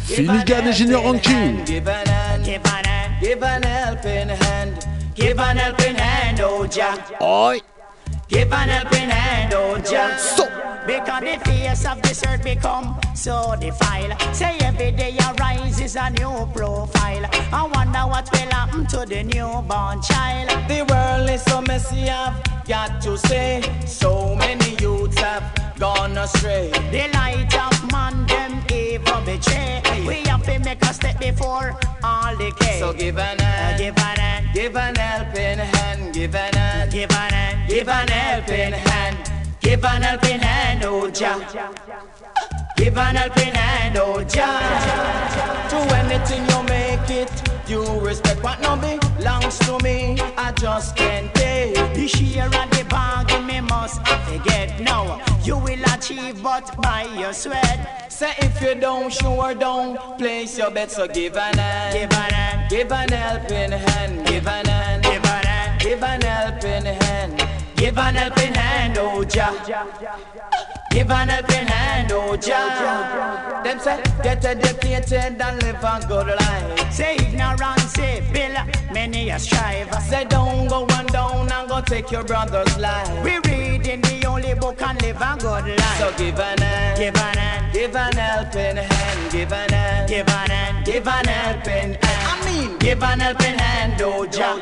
[0.06, 1.66] Finnegan et Junior Ranking.
[1.66, 2.46] Give an hand.
[2.46, 3.22] Give an hand.
[3.22, 4.88] Give an helping hand.
[5.16, 6.96] Give an helping hand, oh Jah.
[7.22, 7.60] Oi.
[8.30, 10.16] Give an helping hand, oh Jah.
[10.18, 10.46] So.
[10.86, 14.14] Because the face of this earth become so defiled.
[14.34, 17.26] Say every day arises a new profile.
[17.52, 20.50] I wonder what will happen to the newborn child.
[20.68, 23.62] The world is so messy, I've got to say.
[23.88, 25.44] So many youths have
[25.80, 26.70] gone astray.
[26.92, 29.82] The light of man, them evil betray.
[30.08, 32.80] We have to make a step before all decay.
[32.80, 36.92] So give an uh, hand, give an hand, give an helping hand, give an hand,
[36.92, 39.18] give an hand, give an helping hand,
[39.62, 41.40] give an helping hand, oh Jah.
[42.76, 44.60] Give an helping hand, oh Jah.
[45.70, 47.32] To anything you make it,
[47.70, 50.18] you respect what no belongs to me.
[50.38, 55.22] I just can't take The share of the bargain me must forget now.
[55.44, 58.12] You will achieve but by your sweat.
[58.12, 60.92] Say if you don't, sure don't place your bet.
[60.92, 65.26] So give an hand, Give an hand, give an helping hand, give an hand, give
[65.26, 67.59] an hand, give an helping hand.
[67.90, 69.52] Give an helping hand, oh Jah.
[70.92, 73.62] Give an helping hand, oh Jah.
[73.64, 76.94] Them say get educated and live a good life.
[76.94, 78.56] Say ignorance, say bill,
[78.94, 79.92] many a strive.
[80.04, 83.24] Say don't go one down and go take your brother's life.
[83.24, 85.98] We read in the only book and live a good life.
[85.98, 90.28] So give an hand, Give an hand, give an helping hand, give an hand, give
[90.30, 92.09] an hand, give an helping hand.
[92.80, 94.56] Give an helping hand, oh Jah.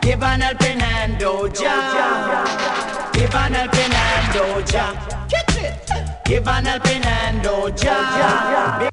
[0.00, 3.10] Give an helping hand, oh Jah.
[3.12, 5.18] Give an helping hand, oh Jah.
[6.24, 8.88] Give an helping hand, oh Jah.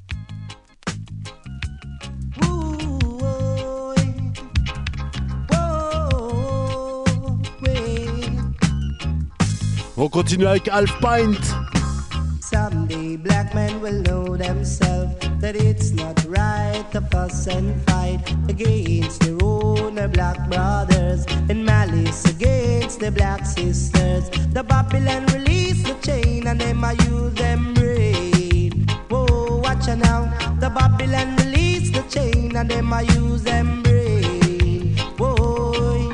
[9.98, 11.39] On continue avec Half Pint.
[12.41, 15.14] Someday black men will know themselves
[15.46, 18.20] that it's not right to fuss and fight
[18.50, 24.24] against their own black brothers and malice against the black sisters.
[24.56, 28.88] The Babylon release the chain and them I use them brain.
[29.10, 30.22] Whoa, watch out now.
[30.64, 34.98] The Babylon release the chain and them I use them brain.
[35.20, 36.10] Whoa,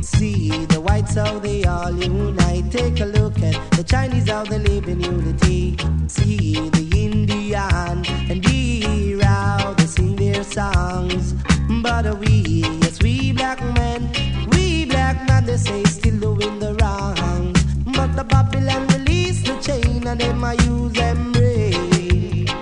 [0.00, 0.69] see
[1.00, 2.70] whites how they all unite.
[2.70, 5.76] Take a look at the Chinese how they live in unity.
[6.08, 11.34] See the Indian and hear how they sing their songs.
[11.82, 14.10] But we, yes, we black men,
[14.50, 17.54] we black men, they say still doing the wrong.
[17.96, 21.32] But the Babylon release the chain and them I use them.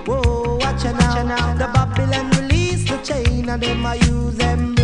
[0.07, 1.55] Whoa, watch out now.
[1.55, 4.78] The Babylon release the chain and them I use them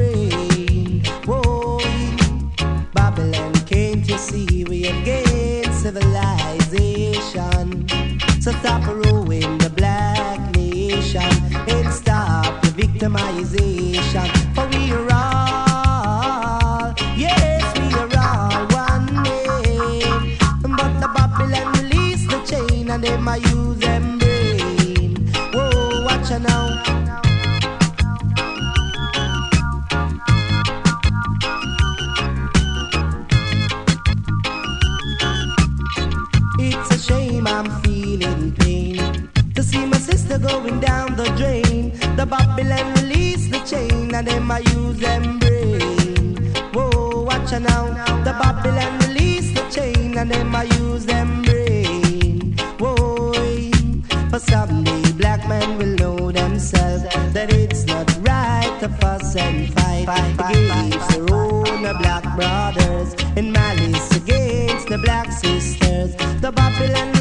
[4.25, 7.87] see we have gained civilization?
[8.41, 11.23] So stop ruining the black nation
[11.69, 13.74] and stop the victimization.
[42.25, 46.37] The Babylon release the chain and them I use them brain.
[46.73, 48.25] Whoa, watch out now.
[48.25, 52.57] The Babylon release the chain and them I use them brain.
[52.79, 53.35] Whoa,
[54.31, 57.03] for someday black men will know themselves
[57.35, 60.09] that it's not right to fuss and fight
[60.49, 66.17] against their own black brothers and malice against the black sisters.
[66.41, 67.14] The Babylon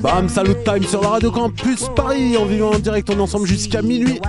[0.00, 3.46] Bam, salut time sur la radio campus Paris en vivant en direct, on est ensemble
[3.46, 4.20] jusqu'à minuit.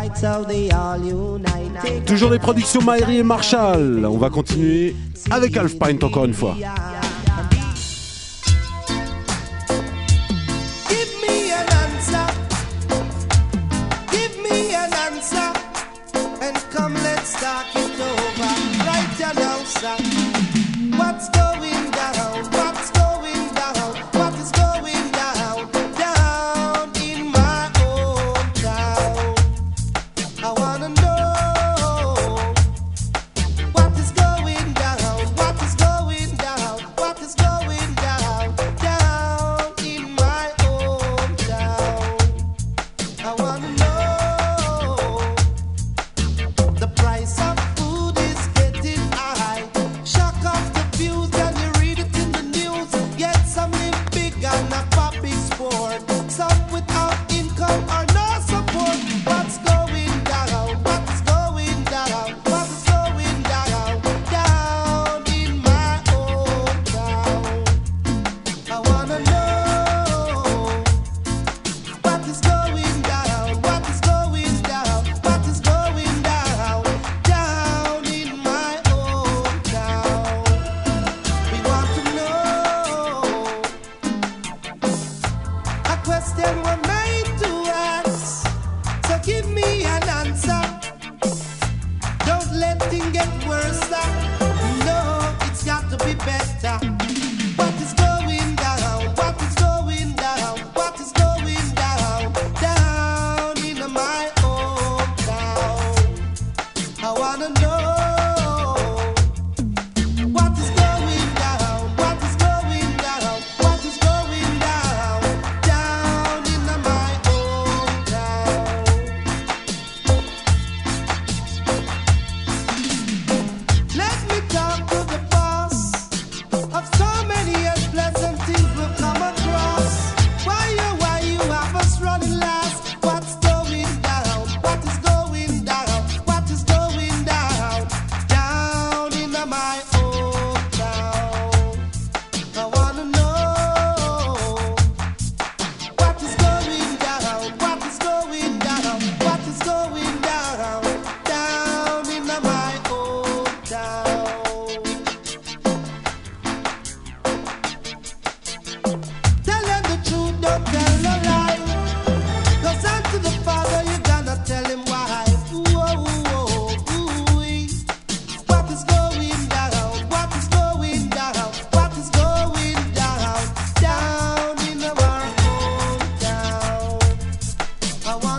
[2.05, 4.05] Toujours les productions Maïri et Marshall.
[4.05, 4.95] On va continuer
[5.31, 6.55] avec Alf Pint encore une fois.
[19.85, 20.24] stop.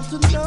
[0.09, 0.46] to know.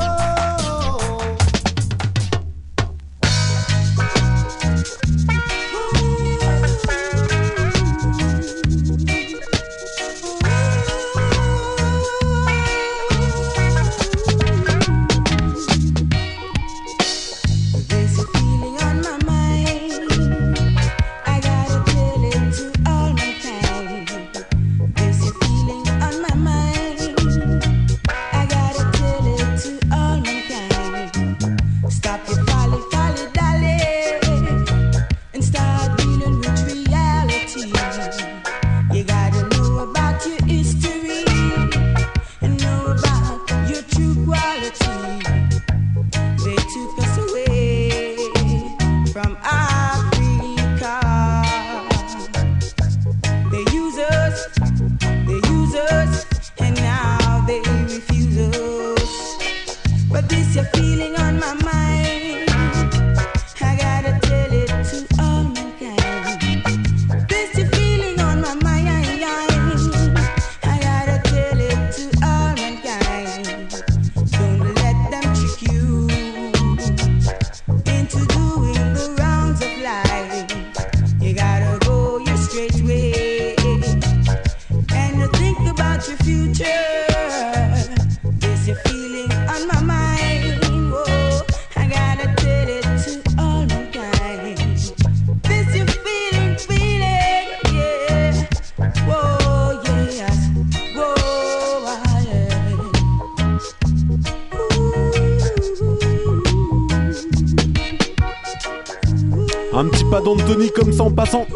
[111.20, 111.49] passant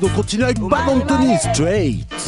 [0.00, 2.19] どこちらバドントニーストレイト。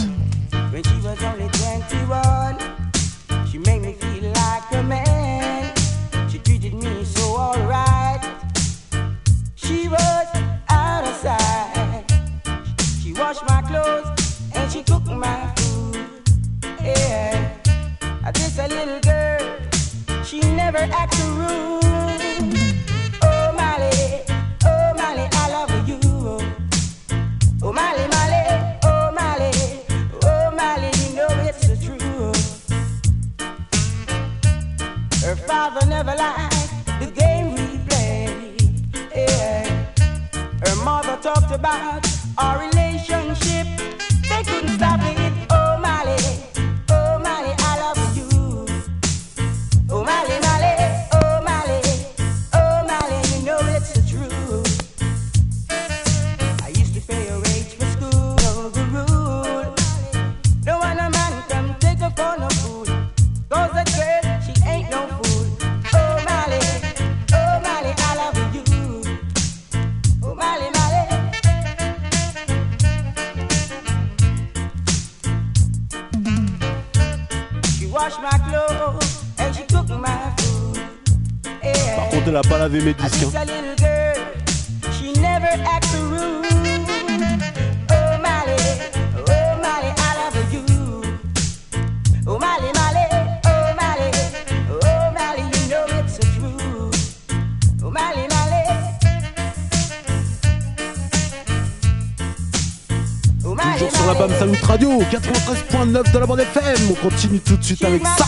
[107.77, 108.25] Suite avec ça.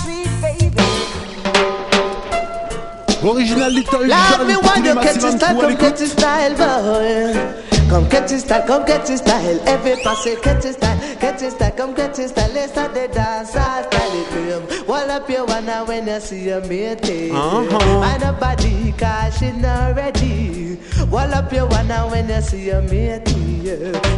[3.23, 7.65] Love me when you catch style, come catch style, boy.
[7.89, 9.61] Come catch style, come catch his style.
[9.66, 12.51] Every passe, catch style, catch style, come catch style.
[12.53, 14.89] Let's start the dance, I style it.
[14.89, 17.31] Wall up your now when you see your mate.
[17.31, 18.01] Uh-huh.
[18.01, 20.79] Find a body, cause she not ready.
[21.11, 23.29] Wall up your now when you see your mate.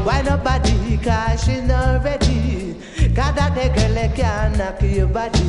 [0.05, 2.66] Why nobody, cause she not ready.
[3.17, 5.41] That the girl can knock your body.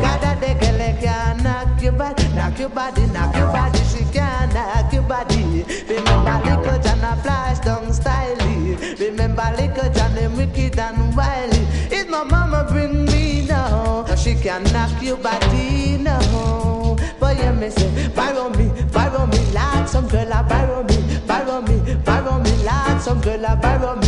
[0.00, 3.78] That the girl can knock your body, knock your body, knock your body.
[3.84, 5.64] She can knock your body.
[5.86, 8.98] Remember little John a flash down styly.
[8.98, 11.58] Remember little John them wicked and wily.
[11.90, 14.06] It's my mama bring me now.
[14.14, 16.96] She can knock your body now.
[17.20, 21.60] But you me say, borrow me, borrow me, like some girl a borrow me, borrow
[21.60, 24.07] me, borrow me, like some girl a borrow me.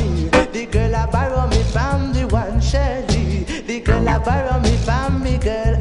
[4.30, 5.79] Borrow me from me girl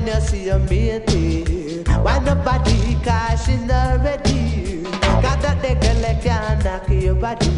[0.00, 1.82] when you see your matey.
[2.02, 4.82] Why nobody cause she not ready?
[5.22, 7.50] Got that the girl can knock your body.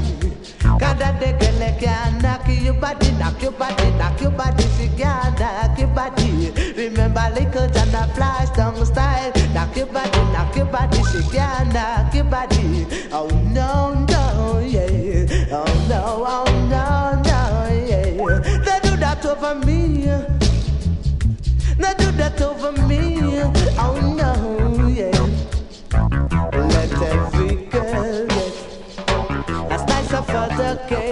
[0.79, 4.65] Got that the girl can knock your body, knock your body, knock your body.
[4.77, 6.51] She can knock your body.
[6.77, 9.33] Remember little John a flash down style.
[9.55, 11.03] Knock your body, knock your body.
[11.13, 12.87] She can knock your body.
[13.13, 13.29] Oh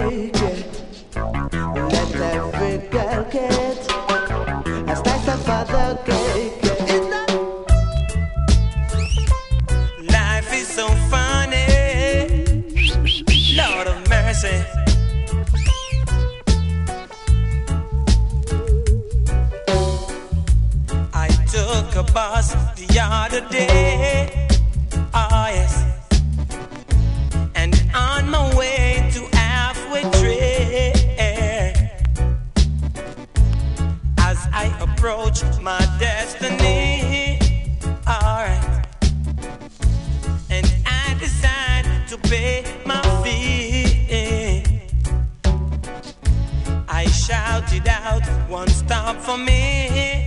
[0.09, 0.35] cake.
[0.35, 1.89] Yeah.
[1.93, 3.77] Let every girl get
[4.89, 6.63] a slice of the cake.
[10.17, 11.67] Life is so funny.
[13.59, 14.57] Lord of mercy.
[21.13, 24.20] I took a bus the other day.
[47.11, 50.20] Shouted out, one stop for me.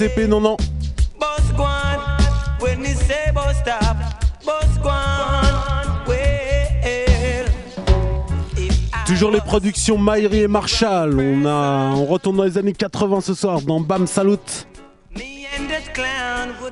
[0.00, 0.56] Non, non.
[9.06, 11.18] Toujours les productions Maïri et Marshall.
[11.18, 14.36] On, a, on retourne dans les années 80 ce soir dans Bam Salut.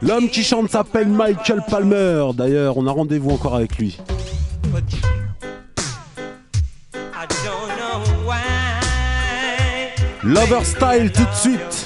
[0.03, 2.27] L'homme qui chante s'appelle Michael Palmer.
[2.33, 3.99] D'ailleurs, on a rendez-vous encore avec lui.
[10.23, 11.86] Lover Style tout de suite.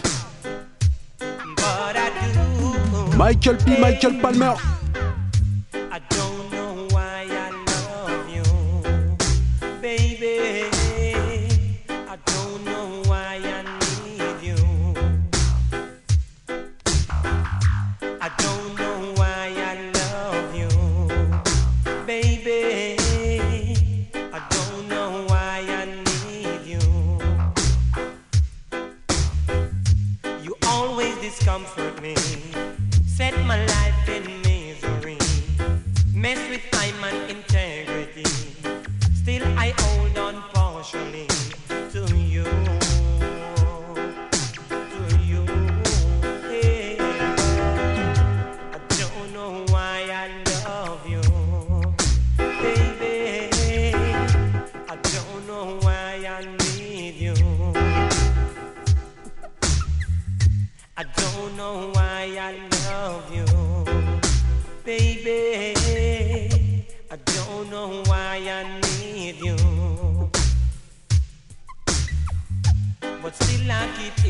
[3.20, 3.78] Michael P.
[3.78, 4.79] Michael Palmer.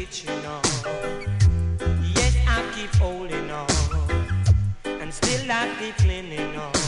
[0.07, 0.63] kitchen on.
[2.15, 3.67] Yes, I keep holding on,
[4.85, 6.80] and still I keep cleaning on.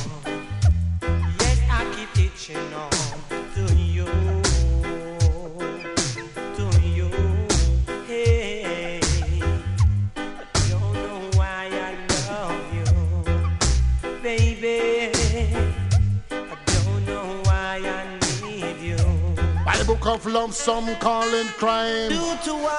[20.13, 22.13] Of love, some call it crime.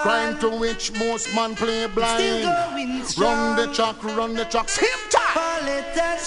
[0.03, 2.45] Crime to which most man play blind.
[3.17, 4.69] Run the track, run the track.
[4.69, 5.63] Hip tap!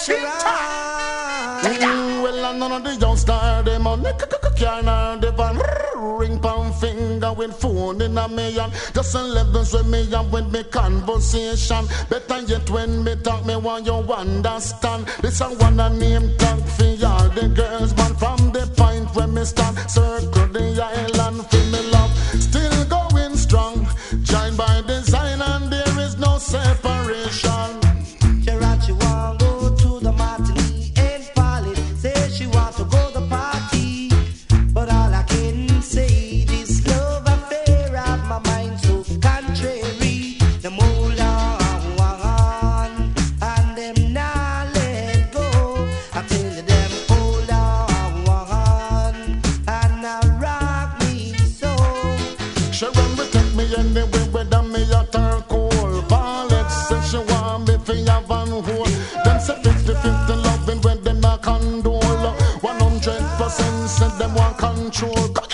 [0.07, 1.63] Hip tap!
[1.63, 4.13] Mm, well, none of the youngsters them on the
[4.59, 5.61] carnal divan.
[5.95, 8.71] Ring pound finger with phone in a million.
[8.93, 11.87] Just elevens with me and with me conversation.
[12.11, 15.07] Better yet when me talk me want you understand.
[15.23, 18.15] This a one a name talk for all the girls, man.
[18.17, 20.66] From the point where me stand, circle the
[21.39, 21.76] I'm
[64.97, 65.46] control.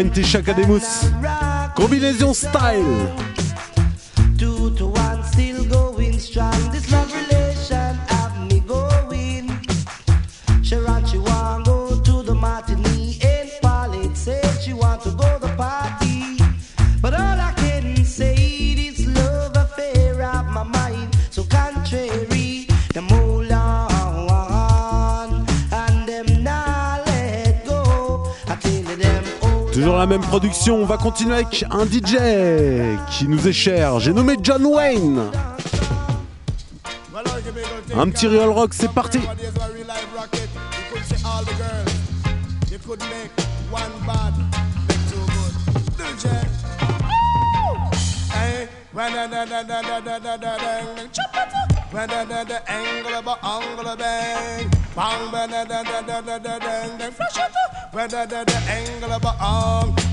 [0.00, 0.34] Nine Tish
[1.76, 3.29] Combinaison style.
[30.30, 32.16] production, on va continuer avec un DJ
[33.10, 33.98] qui nous est cher.
[33.98, 35.22] J'ai nommé John Wayne.
[37.96, 39.18] Un petit real rock, c'est parti.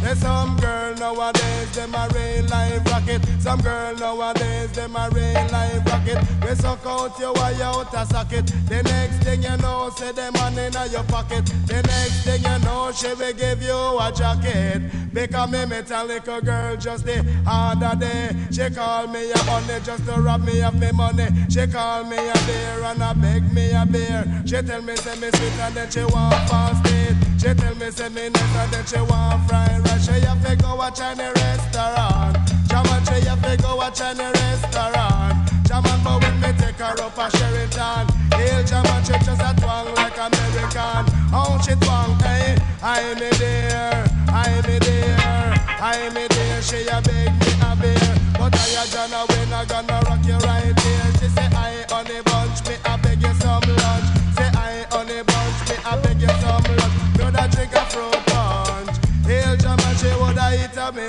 [0.01, 3.21] There's some girl nowadays them a real life rocket.
[3.39, 6.19] Some girl nowadays them a real life rocket.
[6.43, 8.45] We suck out your wire out a socket.
[8.67, 11.45] The next thing you know, say them money in your pocket.
[11.65, 15.13] The next thing you know, she will give you a jacket.
[15.13, 18.35] Because me metallic girl just the other day.
[18.51, 21.27] She call me a honey just to rob me of me money.
[21.49, 24.25] She call me a beer and a beg me a beer.
[24.45, 27.26] She tell me say me sweet and then she want fast it.
[27.37, 30.05] She tell me say me and then she want fried rice.
[30.05, 32.35] She have to go watch any restaurant.
[32.67, 35.47] Jaman she have to go watch any restaurant.
[35.67, 38.07] Jaman but when me take her up a Sheraton.
[38.33, 41.05] Hail Jaman she just a twang like American.
[41.29, 42.57] How she twang, hey?
[42.81, 46.61] I me there, I me there, I me there.
[46.63, 50.37] She a beg me a beer, but I a Jana when I gonna rock you
[50.47, 50.76] right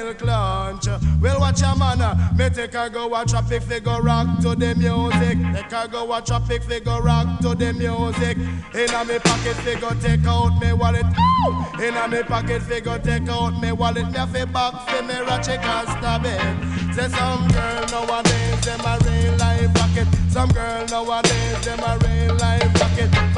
[0.08, 0.86] milk lunch.
[1.20, 4.74] Well, watch a man, uh, me take her go a traffic figure rock to the
[4.74, 5.38] music.
[5.54, 8.36] Take her go a traffic figure rock to the music.
[8.38, 11.04] In Inna me pocket figure take out me wallet.
[11.04, 11.72] Ow!
[11.82, 14.10] Inna me pocket figure take out me wallet.
[14.10, 16.94] Me a fi back fi me ratchet and stab it.
[16.94, 20.08] Say some girl nowadays them a real life rocket.
[20.30, 22.77] Some girl nowadays them a real life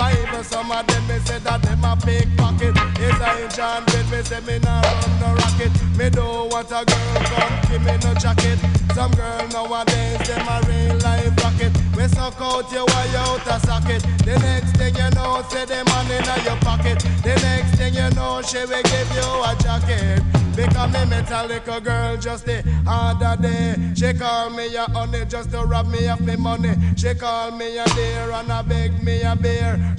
[0.01, 0.17] rocket.
[0.17, 2.75] Five eh, some of them me say that them a pickpocket.
[2.99, 5.73] It's a enchantment me say me nah run no rocket.
[5.97, 8.59] Me don't want a girl come give me no jacket.
[8.95, 11.73] Some girl nowadays them a real life rocket.
[11.97, 14.03] We suck out your wire out a socket.
[14.25, 16.99] The next thing you know, say them money in your pocket.
[17.23, 20.23] The next thing you know, she will give you a jacket.
[20.57, 23.77] Because me metallic a girl just the other day.
[23.95, 26.75] She call me a honey just to rob me of me money.
[26.97, 29.90] She call me a dear and I beg me a beer.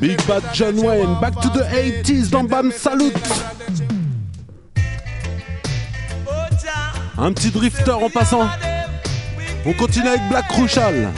[0.00, 3.12] Big Bad John Wayne, back to the 80s dans Bam Salut.
[7.16, 8.48] Un petit drifter en passant.
[9.66, 11.10] On continue avec Black Crucial.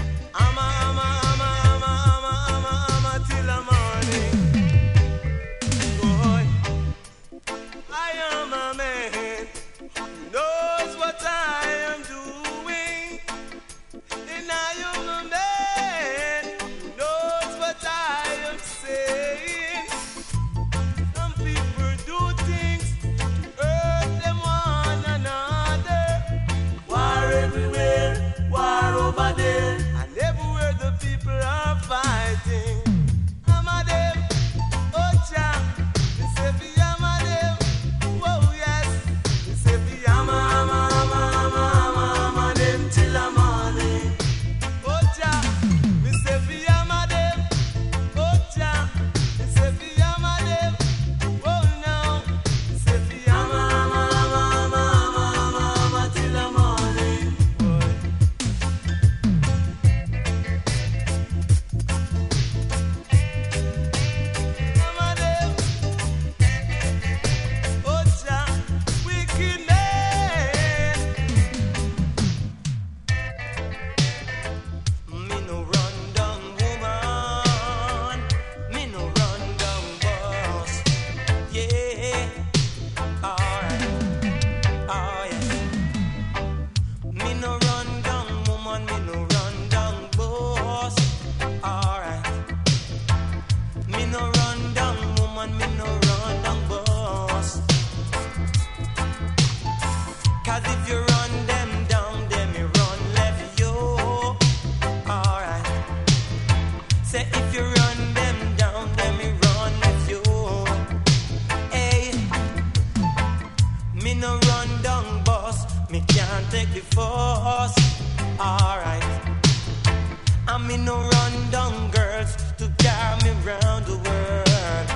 [120.77, 124.89] Me no run down girls to carry me round the world.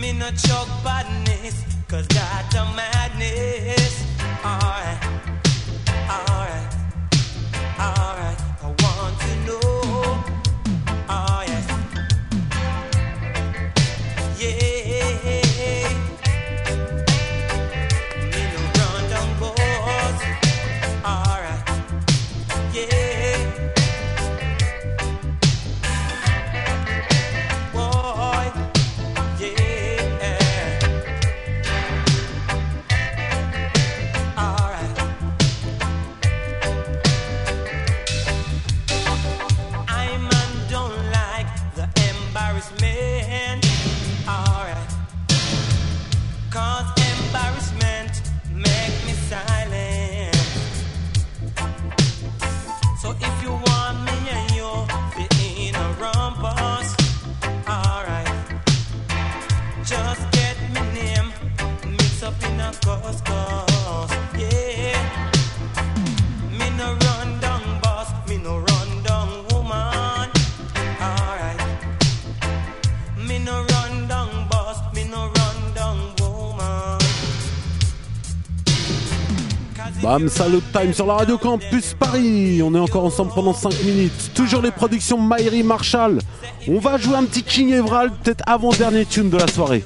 [0.00, 4.06] Me no chug badness, cause that's a madness.
[4.44, 5.17] Alright,
[80.08, 82.62] Bam, salut time sur la radio Campus Paris.
[82.62, 84.30] On est encore ensemble pendant 5 minutes.
[84.34, 86.20] Toujours les productions Myri Marshall.
[86.66, 89.84] On va jouer un petit King Everald, peut-être avant-dernier tune de la soirée.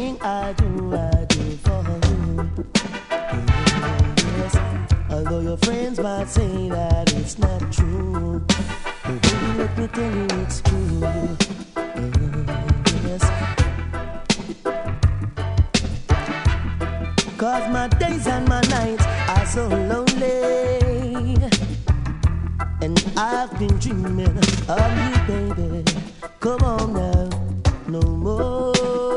[0.00, 2.64] I do, I do for you.
[4.38, 4.56] Yes,
[5.10, 8.40] although your friends might say that it's not true.
[8.46, 11.00] But baby, let me tell you it's true.
[13.08, 13.24] Yes.
[17.36, 21.34] Cause my days and my nights are so lonely.
[22.82, 24.38] And I've been dreaming
[24.68, 25.84] of you, baby.
[26.38, 27.28] Come on now,
[27.88, 29.07] no more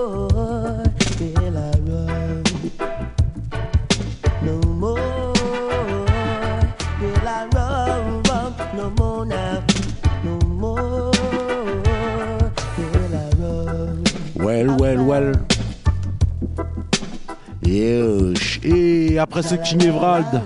[19.22, 20.41] après ce King Everald,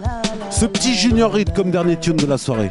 [0.51, 2.69] ce petit Junior Hit comme dernier tune de la soirée.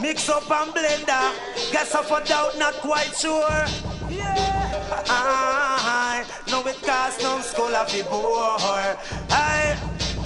[0.00, 1.30] Mix up and blender.
[1.70, 3.38] Guess of a doubt, not quite sure.
[4.10, 4.34] Yeah.
[5.08, 8.56] I know it costs no school of the bore.
[9.30, 9.76] I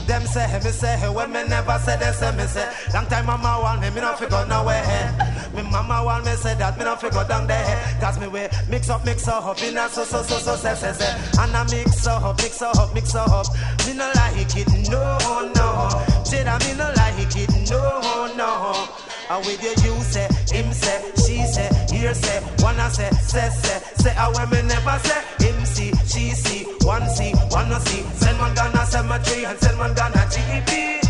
[0.06, 3.80] them say, me say, when never say they say, me say, long time mama want
[3.80, 5.35] me, me not figure nowhere.
[5.56, 7.96] Me mama want me say that, me not figure down there.
[7.98, 10.92] Cause me way mix up, mix up, in a so, so, so, so, say, say,
[10.92, 11.16] say.
[11.40, 13.46] And I mix up, mix up, mix up.
[13.86, 15.16] Me no like it, no,
[15.56, 15.88] no.
[16.24, 18.88] Say that me no like it, no, no.
[19.30, 23.80] And with your you say, him say, she say, here say, wanna say, say, say,
[23.96, 28.02] say, I when me never say, him see, she see, one see, one no see.
[28.20, 31.02] Send one gonna cemetery and send one gonna GP.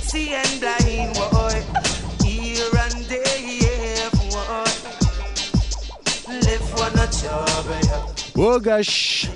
[0.00, 1.31] See and blind, boy.
[8.36, 9.28] Oh gosh.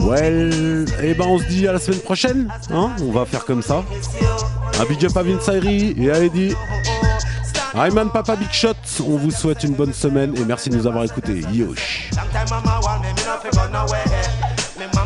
[0.00, 3.62] Well, et ben on se dit à la semaine prochaine, hein On va faire comme
[3.62, 3.82] ça.
[4.78, 6.54] Un big à Vince Ayri et à Eddie.
[7.74, 11.04] Ayman Papa Big Shot, on vous souhaite une bonne semaine et merci de nous avoir
[11.04, 11.42] écoutés.
[11.52, 12.10] Yosh.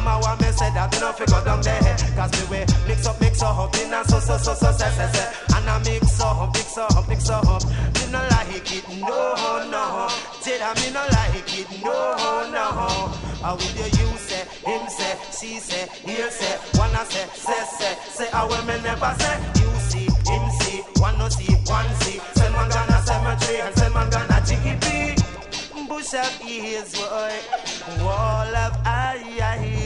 [0.04, 0.50] Mama want me, me.
[0.50, 1.96] Me me say that me no figure down there.
[2.14, 5.10] Cause me way mix up, mix up, in and so, so, so, so, say, say,
[5.10, 5.26] say.
[5.56, 7.44] And I mix up, mix up, mix up.
[7.44, 9.34] Me no like it, no,
[9.66, 10.08] no.
[10.42, 13.10] Tell her me no like it, no, no.
[13.42, 17.94] I with you, you say, him say, she say, here say, wanna say, say, say,
[18.10, 19.36] say, I will me never say.
[19.58, 22.20] You see, him see, one no see, one see.
[22.34, 25.08] Send one gonna cemetery and send one gonna GP
[25.88, 27.34] bush of ears, boy.
[28.04, 29.77] Wall of eyes, boy.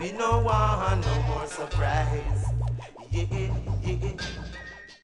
[0.00, 2.46] We no want no more surprise.
[3.10, 3.26] Yeah,
[3.82, 4.39] yeah.